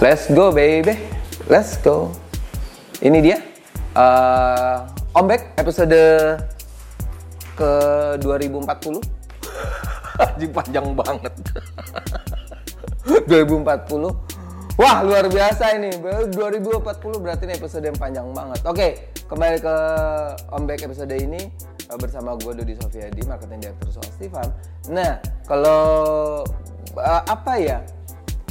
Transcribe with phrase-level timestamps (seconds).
[0.00, 0.96] Let's go baby,
[1.44, 2.08] let's go.
[3.04, 3.36] Ini dia
[3.92, 5.92] uh, Ombek episode
[7.52, 7.70] ke
[8.24, 8.64] 2040.
[10.24, 11.34] Anjing panjang banget.
[13.28, 14.80] 2040.
[14.80, 19.76] Wah luar biasa ini 2040 berarti ini episode yang panjang banget Oke kembali ke
[20.56, 21.52] Ombek episode ini
[21.92, 24.48] uh, bersama gue Dodi Sofiadi marketing director Soal
[24.88, 26.40] Nah kalau
[26.96, 27.84] uh, apa ya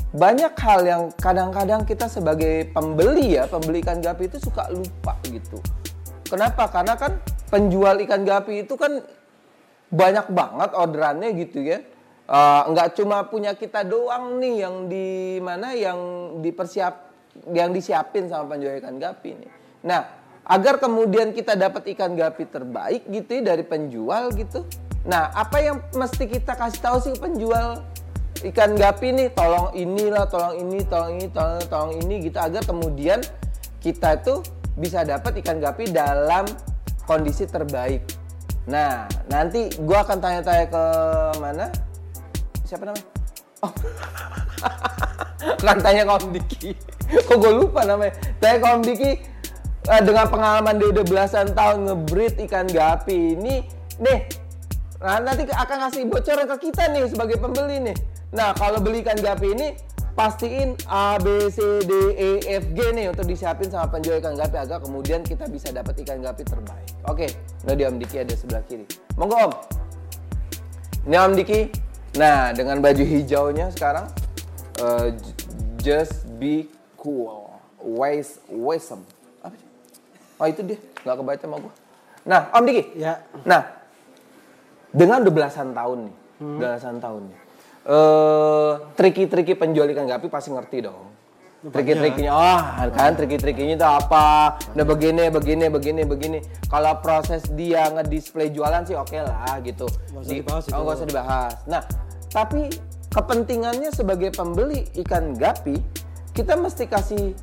[0.09, 5.61] banyak hal yang kadang-kadang kita sebagai pembeli ya pembeli ikan gapi itu suka lupa gitu
[6.29, 6.69] Kenapa?
[6.69, 7.17] Karena kan
[7.49, 9.01] penjual ikan gapi itu kan
[9.89, 11.81] banyak banget orderannya gitu ya
[12.29, 15.97] uh, nggak cuma punya kita doang nih yang di mana yang
[16.45, 17.09] dipersiap
[17.49, 19.51] yang disiapin sama penjual ikan gapi nih.
[19.89, 20.01] Nah,
[20.45, 24.65] agar kemudian kita dapat ikan gapi terbaik gitu ya dari penjual gitu.
[25.09, 27.81] Nah, apa yang mesti kita kasih tahu sih penjual
[28.47, 29.27] ikan gapi nih?
[29.35, 33.19] Tolong inilah, tolong ini, tolong ini, tolong tolong ini gitu agar kemudian
[33.83, 34.43] kita tuh
[34.79, 36.47] bisa dapat ikan gapi dalam
[37.03, 38.05] kondisi terbaik.
[38.69, 40.83] Nah, nanti gua akan tanya-tanya ke
[41.41, 41.67] mana?
[42.69, 43.07] siapa namanya?
[43.65, 43.73] Oh.
[45.65, 46.71] kan tanya ke Om Diki.
[47.25, 48.13] Kok gue lupa namanya?
[48.37, 49.11] Tanya Om Diki
[49.89, 53.65] eh, dengan pengalaman dia udah belasan tahun ngebreed ikan gapi ini
[53.99, 54.19] nih
[54.99, 57.97] nah nanti akan ngasih bocoran ke kita nih sebagai pembeli nih
[58.29, 59.67] nah kalau beli ikan gapi ini
[60.13, 64.59] pastiin A, B, C, D, E, F, G nih untuk disiapin sama penjual ikan gapi
[64.59, 66.91] agar kemudian kita bisa dapat ikan gapi terbaik.
[67.07, 67.31] Oke,
[67.63, 68.83] nah di Om Diki ada sebelah kiri.
[69.15, 69.53] Monggo Om.
[71.07, 71.59] Ini Om Diki,
[72.17, 74.09] Nah, dengan baju hijaunya sekarang
[74.81, 75.13] uh,
[75.77, 76.65] just be
[76.97, 77.53] cool.
[77.79, 79.05] Wise wisdom.
[79.45, 79.69] Apa sih?
[80.41, 80.79] Oh, itu dia.
[81.05, 81.73] Nggak kebaca sama gua.
[82.25, 82.83] Nah, Om Diki.
[82.97, 83.21] Ya.
[83.45, 83.61] Nah,
[84.89, 86.15] dengan udah belasan tahun nih.
[86.41, 86.57] Hmm.
[86.57, 87.39] Belasan tahun nih.
[87.89, 91.09] Uh, triki-triki penjual ikan gapi pasti ngerti dong.
[91.59, 92.61] Triki-trikinya, oh
[92.93, 94.55] kan triki-trikinya itu apa?
[94.77, 96.39] Nah begini, begini, begini, begini.
[96.69, 99.89] Kalau proses dia ngedisplay jualan sih oke okay lah gitu.
[99.89, 101.53] Gak usah dibahas oh, gak usah dibahas.
[101.65, 101.81] Nah,
[102.29, 102.69] tapi
[103.09, 105.81] kepentingannya sebagai pembeli ikan gapi,
[106.31, 107.33] kita mesti kasih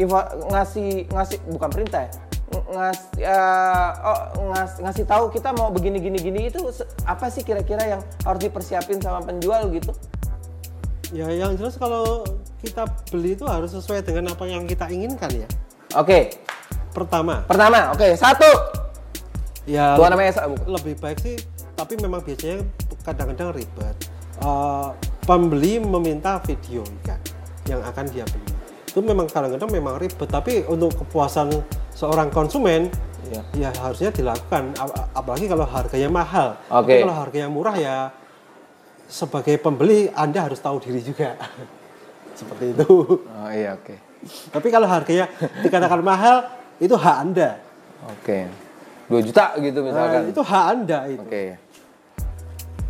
[0.00, 0.18] info,
[0.50, 2.12] ngasih ngasih bukan perintah ya,
[2.50, 6.58] ngas, uh, oh, ngas, ngasih tahu kita mau begini gini gini itu
[7.06, 9.94] apa sih kira-kira yang harus dipersiapin sama penjual gitu?
[11.14, 12.22] Ya yang jelas kalau
[12.62, 15.48] kita beli itu harus sesuai dengan apa yang kita inginkan ya.
[15.98, 16.06] Oke.
[16.06, 16.22] Okay.
[16.90, 17.46] Pertama.
[17.46, 18.12] Pertama, oke okay.
[18.18, 18.50] satu.
[19.66, 19.94] Ya.
[19.94, 21.38] Tuan namanya lebih baik sih,
[21.78, 22.66] tapi memang biasanya
[23.06, 23.94] kadang-kadang ribet.
[24.42, 24.90] Uh,
[25.22, 27.20] pembeli meminta video ikan
[27.70, 28.50] yang akan dia beli.
[28.90, 31.54] Itu memang kadang-kadang memang ribet, tapi untuk kepuasan
[32.00, 32.88] seorang konsumen
[33.28, 34.72] ya, ya harusnya dilakukan.
[35.12, 36.56] Apalagi kalau harganya mahal.
[36.72, 37.04] Okay.
[37.04, 37.96] Kalau harganya murah ya
[39.04, 41.36] sebagai pembeli Anda harus tahu diri juga.
[42.40, 42.88] Seperti itu.
[43.20, 43.84] Oh iya oke.
[43.84, 43.98] Okay.
[44.48, 45.28] Tapi kalau harganya
[45.60, 46.48] dikatakan mahal
[46.80, 47.60] itu hak Anda.
[48.08, 48.48] Oke.
[48.48, 48.68] Okay.
[49.12, 50.20] 2 juta gitu misalkan.
[50.24, 51.20] Nah, itu hak Anda itu.
[51.20, 51.28] Oke.
[51.28, 51.48] Okay.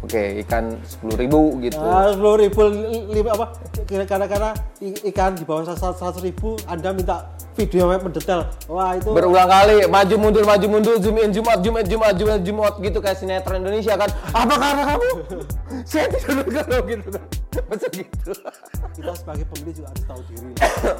[0.00, 1.76] Oke, okay, ikan sepuluh ribu gitu.
[1.76, 2.72] Nah, sepuluh ribu,
[3.12, 3.52] lima apa?
[3.84, 8.48] Karena-karena ikan di bawah seratus ribu, Anda minta video yang mendetail.
[8.64, 9.12] Wah itu.
[9.12, 12.32] Berulang kali, maju mundur, maju mundur, zoom in, zoom out, zoom in, zoom out, zoom
[12.32, 14.08] in, zoom out gitu kayak sinetron Indonesia kan.
[14.32, 15.08] Apa karena kamu?
[15.92, 17.24] Saya tidak kalau gitu kan.
[17.68, 18.32] Masa gitu.
[18.96, 20.50] Kita sebagai pembeli juga harus tahu diri.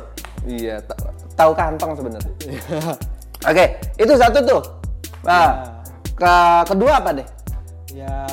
[0.60, 0.76] iya,
[1.40, 2.32] tahu kantong sebenarnya.
[3.48, 3.64] Oke,
[3.96, 4.62] itu satu tuh.
[5.24, 5.48] Nah, ya.
[6.12, 6.32] ke
[6.68, 7.28] kedua apa deh?
[7.96, 8.28] Ya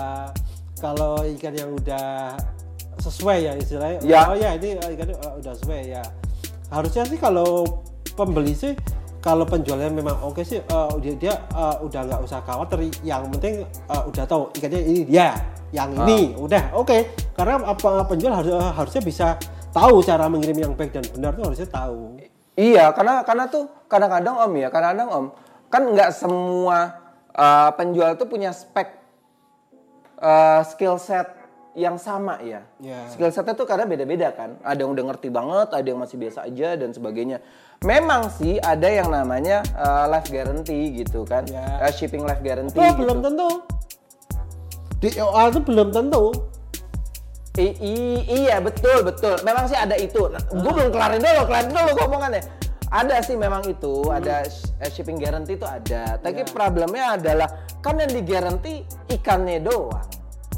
[0.77, 2.37] kalau ikan yang udah
[3.01, 4.21] sesuai ya istilahnya ya.
[4.29, 6.03] oh ya ini ikan uh, udah sesuai ya
[6.73, 7.65] harusnya sih kalau
[8.17, 8.73] pembeli sih
[9.21, 13.25] kalau penjualnya memang oke okay sih uh, dia dia uh, udah nggak usah khawatir yang
[13.33, 15.33] penting uh, udah tahu ikannya ini dia
[15.73, 16.05] yang ah.
[16.05, 17.11] ini udah oke okay.
[17.33, 19.27] karena apa penjual harus uh, harusnya bisa
[19.73, 22.17] tahu cara mengirim yang baik dan benar tuh harusnya tahu
[22.55, 25.25] iya karena karena tuh kadang-kadang om ya kadang-kadang om
[25.67, 26.95] kan nggak semua
[27.35, 28.96] uh, penjual tuh punya spek
[30.21, 31.37] uh, skill set
[31.77, 32.65] yang sama ya.
[32.81, 33.05] Yeah.
[33.13, 34.57] Skill setnya tuh karena beda-beda kan.
[34.65, 37.37] Ada yang udah ngerti banget, ada yang masih biasa aja dan sebagainya.
[37.85, 41.85] Memang sih ada yang namanya uh, life guarantee gitu kan, yeah.
[41.85, 42.81] uh, shipping life guarantee.
[42.81, 43.05] Oh gitu.
[43.05, 43.49] belum tentu.
[44.97, 46.33] Di OA itu belum tentu.
[47.57, 47.93] I, i,
[48.45, 49.37] iya betul betul.
[49.41, 50.29] Memang sih ada itu.
[50.29, 52.41] Nah, gue belum kelarin dulu, kelarin dulu ngomongannya.
[52.87, 54.17] Ada sih memang itu, hmm.
[54.17, 54.47] ada
[54.87, 56.15] shipping guarantee itu ada.
[56.19, 56.51] Tapi yeah.
[56.51, 57.49] problemnya adalah
[57.83, 60.07] kan yang digaranti ikannya doang.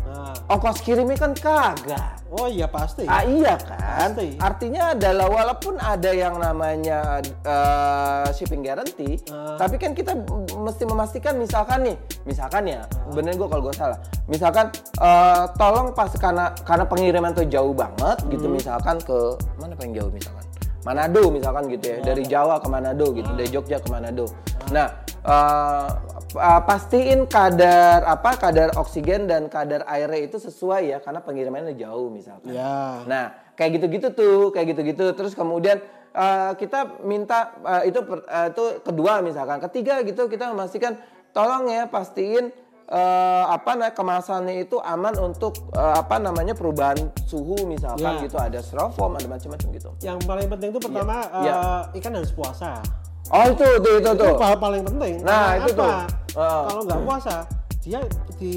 [0.09, 0.33] Nah.
[0.49, 2.17] Ongkos kirimnya kan kagak.
[2.33, 3.05] Oh iya pasti.
[3.05, 4.13] Ah iya kan.
[4.13, 4.37] Pasti.
[4.41, 9.57] Artinya adalah walaupun ada yang namanya uh, shipping guarantee, uh.
[9.57, 10.17] tapi kan kita
[10.57, 13.13] mesti memastikan misalkan nih, misalkan ya, uh.
[13.13, 14.01] bener gue kalau gue salah.
[14.25, 18.33] Misalkan uh, tolong pas karena karena pengiriman tuh jauh banget gitu, hmm.
[18.33, 19.17] gitu misalkan ke
[19.61, 20.38] mana paling jauh misalkan
[20.87, 24.31] Manado misalkan gitu ya, dari Jawa ke Manado gitu, dari Jogja ke Manado.
[24.71, 25.89] Nah, eh,
[26.35, 32.07] uh, pastiin kadar apa kadar oksigen dan kadar airnya itu sesuai ya karena pengirimannya jauh
[32.13, 32.53] misalkan.
[32.53, 33.03] Ya.
[33.03, 35.11] Nah, kayak gitu-gitu tuh, kayak gitu-gitu.
[35.17, 35.83] Terus kemudian
[36.15, 40.95] uh, kita minta uh, itu per- uh, itu kedua misalkan, ketiga gitu kita memastikan
[41.35, 42.55] tolong ya pastiin
[42.89, 48.21] uh, apa nah kemasannya itu aman untuk uh, apa namanya perubahan suhu misalkan Ya.
[48.21, 49.89] gitu ada styrofoam ada macam-macam gitu.
[50.01, 51.53] Yang paling penting itu pertama Iya.
[51.93, 52.81] eh, ikan harus puasa.
[53.29, 54.33] Oh itu itu itu tuh.
[54.33, 55.13] Itu hal paling penting.
[55.21, 55.85] Nah, Karena itu tuh.
[55.85, 56.01] apa?
[56.33, 56.61] Heeh.
[56.65, 57.35] Kalau nggak puasa,
[57.79, 57.99] dia
[58.41, 58.53] di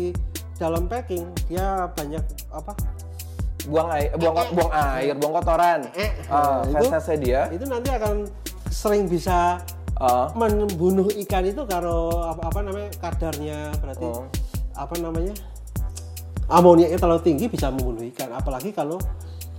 [0.56, 2.72] dalam packing dia banyak apa?
[3.62, 5.80] Buang air, buang buang air, buang kotoran.
[5.94, 7.46] Eh, Ah, itu- dia.
[7.52, 8.26] Itu nanti akan
[8.72, 9.60] sering bisa
[10.00, 10.32] Ah.
[10.34, 14.26] membunuh ikan itu kalau apa, apa namanya kadarnya berarti Oh.
[14.74, 15.34] apa namanya
[16.50, 18.32] amoniaknya terlalu tinggi bisa membunuh ikan.
[18.34, 18.98] Apalagi kalau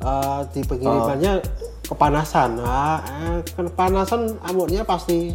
[0.03, 1.41] uh, di pengirimannya
[1.87, 2.59] kepanasan.
[2.59, 5.33] Nah eh, kepanasan amoniaknya pasti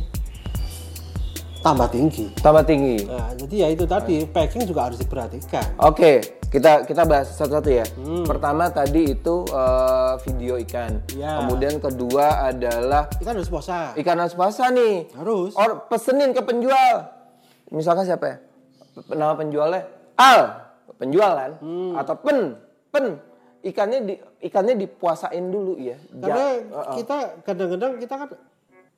[1.63, 2.31] tambah tinggi.
[2.39, 3.03] Tambah tinggi.
[3.07, 5.75] nah, jadi ya itu tadi packing juga harus diperhatikan.
[5.83, 7.85] Oke, kita kita bahas satu-satu ya.
[7.95, 8.25] Hmm.
[8.25, 11.05] Pertama tadi itu eh, video ikan.
[11.13, 11.41] Ya.
[11.41, 15.13] Kemudian kedua adalah ikan harus puasa ikan harus puasa nih.
[15.13, 17.05] harus Or pesenin ke penjual.
[17.69, 18.37] Misalkan siapa ya?
[19.09, 19.83] Nama penjualnya
[20.17, 20.41] Al,
[20.97, 21.95] penjualan Hmm.
[21.95, 22.57] atau Pen,
[22.91, 23.07] Pen.
[23.59, 25.99] Ikannya di ikannya dipuasain dulu ya.
[26.15, 28.29] karena Ja- kita kadang-kadang kita kan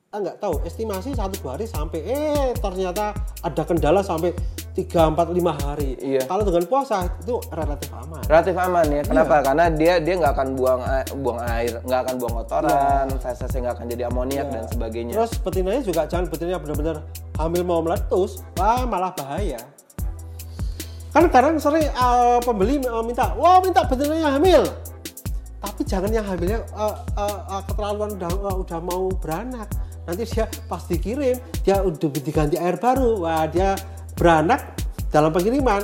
[0.09, 3.09] ah, nggak tahu estimasi satu hari sampai eh ternyata
[3.41, 4.31] ada kendala sampai
[4.71, 6.23] tiga empat lima hari Iya.
[6.31, 9.01] kalau dengan puasa itu relatif aman relatif aman ya.
[9.03, 9.35] Kenapa?
[9.35, 9.43] Iya.
[9.43, 10.81] Karena dia dia nggak akan buang
[11.19, 15.13] buang air, nggak akan buang kotoran, fesesnya nggak akan jadi amoniak dan sebagainya.
[15.19, 16.97] terus betinanya juga jangan betinanya benar-benar
[17.35, 19.59] hamil mau meletus wah malah bahaya
[21.11, 24.63] kan kadang sering uh, pembeli uh, minta wah minta betinanya hamil
[25.61, 29.67] tapi jangan yang hamilnya uh, uh, uh, keterlaluan udah uh, udah mau beranak
[30.07, 33.75] nanti dia pas dikirim dia udah diganti air baru wah dia
[34.21, 34.77] beranak
[35.09, 35.81] dalam pengiriman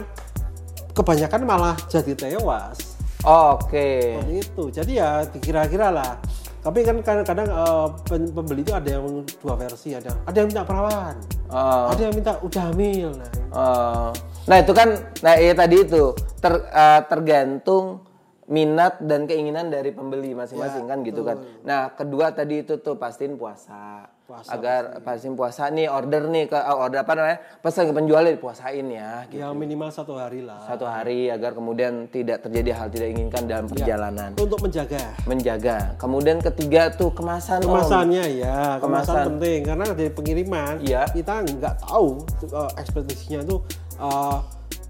[0.93, 4.13] kebanyakan malah jadi tewas Oke.
[4.21, 6.21] seperti itu jadi ya dikira-kira lah
[6.61, 10.61] tapi kan kadang-kadang uh, pen- pembeli itu ada yang dua versi ada ada yang minta
[10.61, 11.17] perawan
[11.47, 11.87] Oh.
[11.87, 14.11] ada yang minta udah hamil nah Oh.
[14.47, 14.91] Nah itu kan,
[15.23, 18.03] nah iya tadi itu ter, eh, tergantung
[18.47, 21.37] minat dan keinginan dari pembeli masing-masing Ya, kan gitu kan.
[21.63, 26.59] Nah kedua tadi itu tuh pastiin puasa, Puasa, agar pastiin puasa nih order nih ke
[26.59, 29.39] oh, order apa namanya pesan ke penjualnya dipuasain ya gitu.
[29.39, 33.55] yang minimal satu hari lah satu hari agar kemudian tidak terjadi hal tidak inginkan Ya.
[33.55, 35.95] dalam perjalanan untuk menjaga menjaga.
[35.95, 37.71] Kemudian ketiga tuh kemasan Om.
[37.71, 39.23] kemasannya ya kemasan, Kemasan.
[39.31, 41.01] penting karena dari pengiriman Iya.
[41.07, 42.07] kita nggak tahu
[42.51, 43.63] uh, ekspedisinya tuh
[43.95, 44.43] uh,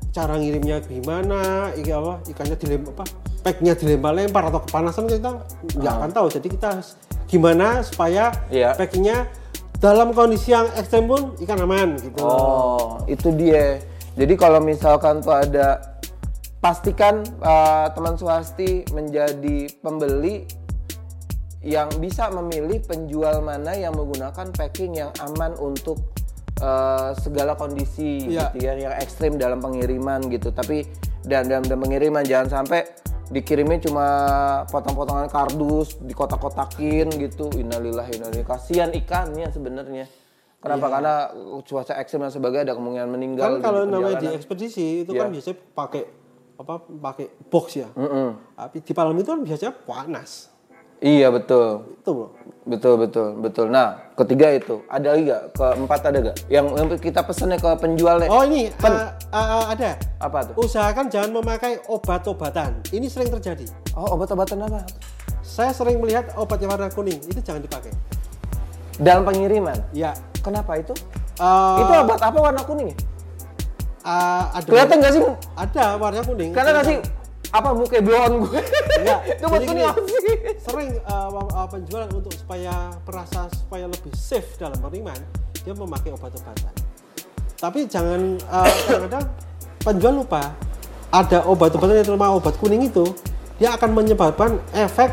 [0.10, 3.04] cara ngirimnya gimana ikan apa ikannya dilempar apa
[3.46, 5.46] packnya dilempar-lempar atau kepanasan kita
[5.78, 6.98] nggak akan tahu jadi kita harus
[7.28, 8.74] gimana supaya Iya.
[8.74, 9.28] packingnya
[9.78, 13.78] dalam kondisi yang ekstrem pun ikan aman gitu Oh, itu dia.
[14.18, 15.78] Jadi kalau misalkan tuh ada
[16.58, 20.50] pastikan uh, teman swasti menjadi pembeli
[21.62, 26.00] yang bisa memilih penjual mana yang menggunakan packing yang aman untuk
[26.58, 28.50] uh, segala kondisi Iya.
[28.56, 30.50] gitu ya, yang ekstrim dalam pengiriman gitu.
[30.50, 30.90] Tapi
[31.28, 32.82] dan dalam, dalam pengiriman jangan sampai
[33.28, 34.08] dikirimnya cuma
[34.68, 37.52] potong-potongan kardus, dikotak-kotakin gitu.
[37.54, 40.06] Innalillahi wa inna ilaihi Kasihan ikannya sebenarnya.
[40.58, 40.86] Kenapa?
[40.90, 41.14] Karena
[41.62, 43.50] cuaca ekstrim dan sebagainya ada kemungkinan meninggal.
[43.58, 45.22] Kan kalau namanya di ekspedisi itu Iya.
[45.24, 46.04] kan biasanya pakai
[46.58, 48.58] apa pakai box ya Mm-mm.
[48.58, 50.50] tapi di Palembang itu kan biasanya panas
[50.98, 52.30] Iya betul, itu loh
[52.68, 53.66] betul betul betul.
[53.72, 55.44] Nah ketiga itu ada lagi gak?
[55.56, 56.38] Keempat ada gak?
[56.52, 58.28] Yang, yang kita pesennya ke penjualnya?
[58.28, 59.96] Oh ini uh, uh, ada.
[60.20, 60.54] Apa tuh?
[60.60, 62.84] Usahakan jangan memakai obat-obatan.
[62.92, 63.66] Ini sering terjadi.
[63.96, 64.84] Oh obat-obatan apa?
[65.42, 67.96] Saya sering melihat obat yang warna kuning itu jangan dipakai.
[69.00, 69.80] Dalam pengiriman.
[69.96, 70.12] Ya.
[70.44, 70.94] Kenapa itu?
[71.40, 72.92] uh, itu obat apa warna kuning?
[72.92, 72.98] ya?
[74.04, 74.68] uh, ada.
[74.68, 75.22] Kelihatan gak sih?
[75.56, 76.52] Ada warna kuning.
[76.52, 76.98] Karena gak sih?
[77.58, 78.62] Apa muka blon gue?
[79.02, 79.20] Enggak.
[79.34, 79.46] itu
[79.82, 80.36] apa sih?
[80.62, 85.18] Sering uh, penjualan untuk supaya perasa supaya lebih safe dalam pengiriman
[85.66, 86.74] dia memakai obat-obatan.
[87.58, 89.26] Tapi jangan uh, kadang-kadang
[89.82, 90.54] penjual lupa
[91.10, 93.04] ada obat-obatan yang terutama obat kuning itu
[93.58, 95.10] dia akan menyebabkan efek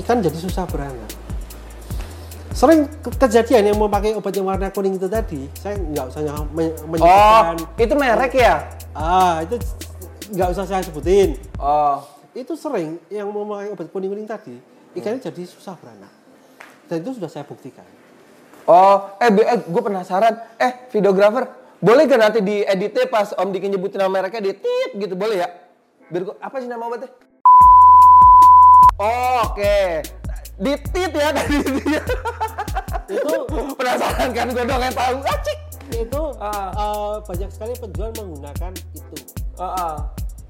[0.00, 1.12] ikan jadi susah beranak.
[2.56, 6.20] Sering ke- kejadian yang mau pakai obat yang warna kuning itu tadi, saya nggak usah
[6.24, 7.56] nyam- men- Oh, menyebutkan.
[7.76, 8.54] itu merek ya?
[8.96, 9.60] Ah, itu
[10.30, 11.38] nggak usah saya sebutin.
[11.58, 12.02] Oh,
[12.36, 14.60] Itu sering yang mau pakai obat kuning-kuning tadi,
[14.92, 16.12] ikannya jadi susah beranak.
[16.84, 17.84] Dan itu sudah saya buktikan.
[18.68, 20.36] oh, eh, eh gue penasaran.
[20.60, 21.48] Eh, videografer,
[21.80, 25.40] boleh gak nanti di editnya pas Om Diki nyebutin nama mereknya dia tit gitu, boleh
[25.40, 25.48] ya?
[26.12, 27.08] Biar gua, apa sih nama obatnya?
[28.96, 29.80] Oh, oke.
[30.56, 31.56] Ditit ya tadi
[33.06, 33.32] itu
[33.78, 35.16] Penasaran kan gue dong yang tahu.
[35.24, 35.58] Acik.
[35.86, 36.72] itu Ah.
[36.74, 39.16] eh, banyak sekali penjual menggunakan itu
[39.56, 39.96] Heeh.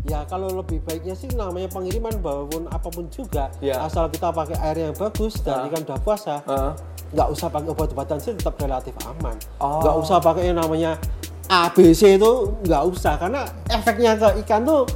[0.06, 3.82] ya kalau lebih baiknya sih namanya pengiriman walaupun apa pun juga Ya.
[3.82, 5.66] asal kita pakai air yang bagus dan Ah.
[5.66, 6.72] ikan udah puasa Heeh.
[7.10, 9.82] nggak usah pakai obat-obatan sih tetap relatif aman Oh.
[9.82, 10.94] nggak usah pakai yang namanya
[11.44, 12.32] ABC itu
[12.62, 14.86] nggak usah karena efeknya ke ikan tuh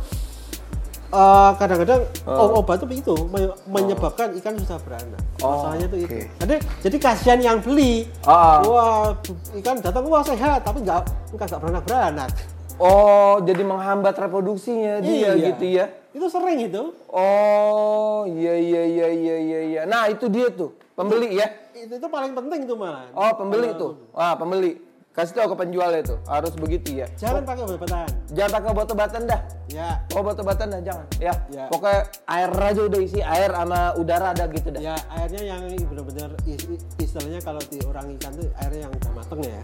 [1.11, 2.38] eh, kadang-kadang Oh.
[2.49, 6.07] o- obat tuh begitu me- menyebabkan ikan susah beranak Oh, masalahnya tuh oke.
[6.07, 8.62] itu jadi jadi kasihan yang beli Ah.
[8.62, 9.11] wah
[9.57, 11.02] ikan datang wah sehat tapi nggak
[11.35, 12.31] nggak nggak beranak beranak
[12.80, 15.46] Oh, jadi menghambat reproduksinya dia Iya.
[15.52, 15.87] gitu ya.
[16.10, 19.80] itu sering itu Oh, iya iya iya iya iya iya.
[19.84, 21.46] Nah, itu dia tuh, pembeli ya.
[21.72, 24.10] itu, itu paling penting itu malah Oh, pembeli tuh.
[24.10, 24.80] Wah, pembeli.
[25.10, 27.06] Kasih tahu ke penjualnya tuh, harus begitu ya.
[27.14, 29.40] jangan pakai obat-obatan Jangan pakai obat-obatan dah.
[29.68, 31.06] ya Oh, obat-obatan dah jangan.
[31.18, 31.34] Ya.
[31.49, 31.64] Ya.
[31.66, 34.80] Pokoknya air aja udah isi air sama udara ada gitu dah.
[34.80, 39.40] ya airnya yang benar-benar is- istilahnya kalau di orang ikan tuh airnya yang udah mateng
[39.44, 39.60] ya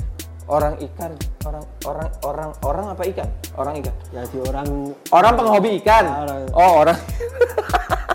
[0.46, 1.10] Orang ikan,
[1.42, 3.28] orang orang orang orang apa ikan?
[3.52, 3.94] Orang ikan.
[4.08, 4.66] ya di orang
[5.10, 6.04] Orang penghobi ikan.
[6.06, 6.98] Orang- Oh, orang.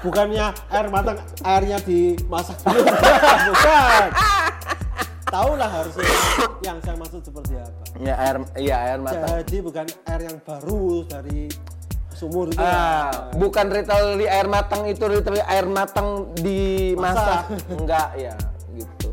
[0.01, 1.13] bukannya air matang
[1.45, 2.81] airnya dimasak dulu
[3.53, 4.05] bukan
[5.23, 6.09] tahu lah harusnya
[6.59, 9.29] yang saya maksud seperti apa ya air iya air mata.
[9.39, 11.53] jadi bukan air yang baru dari
[12.11, 17.53] sumur itu Ah, bukan literally air matang itu literally air matang dimasak.
[17.67, 18.33] Enggak ya,
[18.71, 19.09] gitu.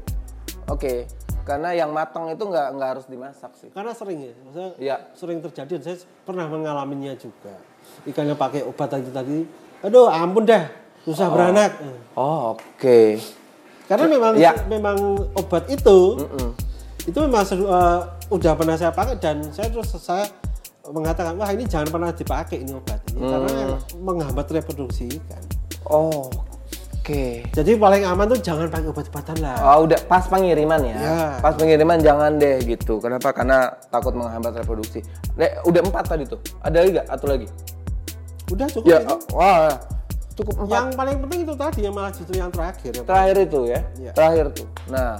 [0.66, 1.04] Oke.
[1.48, 3.68] Karena yang matang itu nggak nggak harus dimasak sih.
[3.68, 4.96] karena sering ya maksudnya Iya.
[5.12, 7.56] sering terjadi dan saya pernah mengalaminya juga
[8.04, 9.38] ikan yang pakai obat tadi tadi
[9.80, 10.68] aduh ampun dah
[11.00, 11.72] susah beranak
[12.12, 13.16] Oh, oke.
[13.86, 14.52] karena memang Ya.
[14.66, 14.98] memang
[15.32, 16.52] obat itu Mm-mm.
[17.02, 20.28] itu memang eh, udah pernah saya pakai dan saya terus saya
[20.84, 23.58] mengatakan wah ini jangan pernah dipakai ini obat ini karena Hmm.
[23.58, 25.40] yang menghambat reproduksi ikan
[25.84, 26.47] Oh, oke.
[27.50, 30.94] Jadi paling aman tuh jangan pakai obat-obatan lah Oh, udah pas pengiriman ya.
[30.94, 31.16] Ya.
[31.38, 32.98] Pas pengiriman jangan deh gitu.
[32.98, 33.32] Kenapa?
[33.32, 35.00] Karena takut menghambat reproduksi.
[35.34, 36.36] Dek, udah empat tadi tuh.
[36.60, 37.06] Ada lagi gak?
[37.08, 37.48] Atau lagi?
[38.48, 39.76] udah cukup Ya, itu wah,
[40.32, 40.72] cukup empat.
[40.72, 43.06] yang paling penting itu tadi yang malah justru yang terakhir ya Pak.
[43.06, 44.12] terakhir itu ya Iya.
[44.14, 45.10] terakhir tuh nah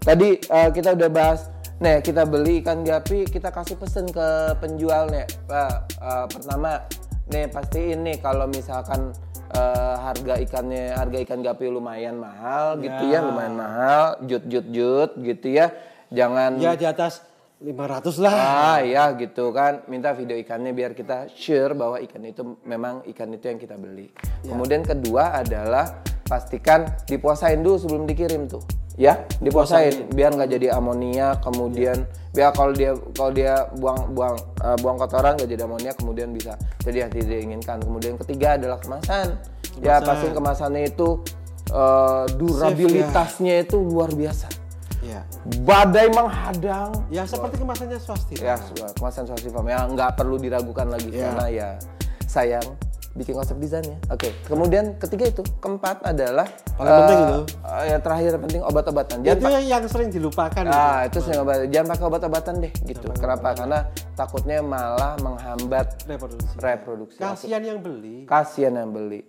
[0.00, 1.40] tadi eh, kita udah bahas
[1.76, 4.24] nih kita beli ikan gapi kita kasih pesen ke
[4.56, 6.80] penjual nih Pak, eh, pertama
[7.28, 9.12] nih pastiin nih kalau misalkan
[9.52, 13.20] eh, harga ikannya harga ikan gapi lumayan mahal gitu ya Ya.
[13.22, 15.70] lumayan mahal jut jut jut gitu ya
[16.08, 17.24] jangan ya di atas
[17.58, 22.42] 500 lah Ah ya gitu kan minta video ikannya biar kita sure bahwa ikan itu
[22.62, 24.10] memang ikan itu yang kita beli.
[24.42, 28.66] Kemudian kedua adalah pastikan dipuasain dulu sebelum dikirim tuh.
[29.00, 32.04] Ya, dipuasain biar nggak jadi amonia kemudian
[32.36, 36.60] biar kalau dia kalau dia buang buang eh, buang kotoran nggak jadi amonia kemudian bisa
[36.84, 37.76] jadi yang tidak diinginkan.
[37.80, 39.40] Kemudian ketiga adalah kemasan.
[39.80, 41.24] Ya, pastiin kemasannya itu
[41.72, 44.48] eh, durabilitasnya itu luar biasa.
[45.02, 45.18] ya
[45.66, 48.54] Badai menghadang, ya seperti kemasannya swasti ya
[48.94, 51.26] kemasan Swasti Farm ya nggak perlu diragukan lagi Ya.
[51.26, 51.68] karena ya
[52.30, 52.62] sayang
[53.12, 54.00] bikin konsep desainnya.
[54.08, 57.38] Oke, kemudian ketiga itu, keempat adalah Paling penting eh, itu.
[57.60, 59.16] eh, ya terakhir penting obat-obatan.
[59.20, 63.06] itu Jangan yang, yang sering dilupakan ah itu sering obat, jangan pakai obat-obatan deh gitu.
[63.12, 63.52] Kenapa?
[63.52, 63.78] Karena
[64.12, 67.18] takutnya malah menghambat reproduksi reproduksi.
[67.18, 69.20] kasihan yang beli Kasihan yang beli.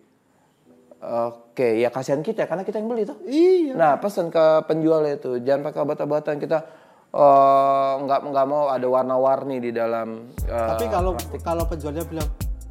[1.03, 3.19] Oke, ya kasihan kita karena kita yang beli tuh.
[3.27, 6.63] iya Nah, pesan ke penjual itu jangan pakai obat-obatan kita
[7.11, 10.31] eh, nggak nggak mau ada warna-warni di dalam.
[10.41, 11.11] eh, Tapi kalau
[11.43, 12.23] kalau penjualnya bilang,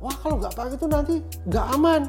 [0.03, 1.15] wah kalau nggak pakai itu nanti
[1.47, 2.03] nggak aman.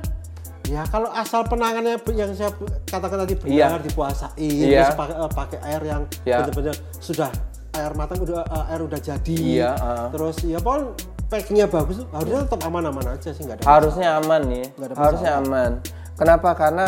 [0.63, 2.50] Ya kalau asal penangannya yang saya
[2.88, 3.67] katakan tadi Iya.
[3.75, 4.88] benar dipuasain, Iya.
[4.88, 6.35] terus pakai eh, pakai air yang Iya.
[6.41, 7.29] benar-benar sudah
[7.73, 9.35] air matang udah eh, air udah jadi.
[9.35, 10.07] Iya, ah.
[10.09, 10.95] Terus ya pun
[11.27, 13.65] packingnya bagus, harusnya tetap aman-aman aja sih nggak ada.
[13.67, 15.71] harusnya aman nih, Nggak ada harusnya aman.
[16.15, 16.50] Kenapa?
[16.55, 16.88] Karena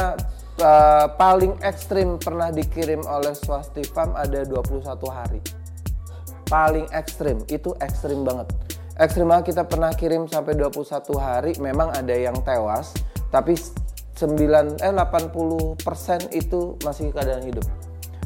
[0.55, 4.79] eh, paling ekstrim pernah dikirim oleh Swasti Farm ada 21
[5.11, 5.43] hari.
[6.45, 8.47] Paling ekstrim, itu ekstrim banget.
[8.95, 12.95] Ekstrim banget kita pernah kirim sampai 21 hari, memang ada yang tewas,
[13.27, 13.59] tapi
[14.15, 17.67] 9 eh 80% itu masih keadaan hidup.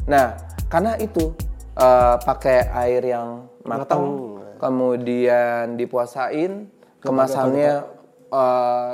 [0.06, 0.38] Nah,
[0.70, 1.34] karena itu
[1.74, 6.70] eh, pakai air yang matang, kemudian dipuasain,
[7.02, 7.82] kemasannya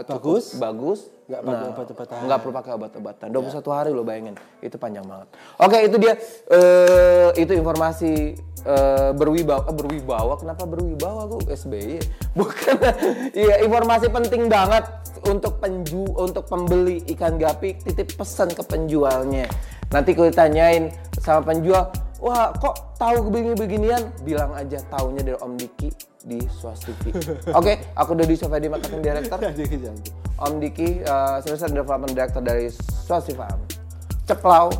[0.08, 0.44] cukup Bagus.
[0.56, 2.16] bagus, Nggak pakai obat-obatan.
[2.22, 3.26] nggak perlu pakai obat-obatan.
[3.34, 5.28] 21 hari lo bayangin, itu panjang banget.
[5.58, 6.14] Oke, itu dia
[6.54, 10.38] eh itu informasi eh, berwibawa, eh, berwibawa.
[10.38, 11.98] Kenapa berwibawa gue SBY?
[12.38, 12.74] Bukan,
[13.34, 14.86] iya informasi penting banget
[15.26, 17.74] untuk penju, untuk pembeli ikan gapi.
[17.82, 19.50] Titip pesan ke penjualnya.
[19.90, 21.90] Nanti kalau ditanyain sama penjual,
[22.26, 24.02] wah kok tahu begini-beginian?
[24.26, 25.94] Bilang aja taunya dari Om Diki
[26.26, 27.14] di Swas TV.
[27.58, 29.38] Oke, aku Dodi Sofadi Marketing Director.
[29.54, 29.94] Jadi gitu.
[30.42, 32.66] Om Diki, uh, and Development Director dari
[33.06, 33.62] Swasti Farm.
[34.26, 34.74] Ceplau.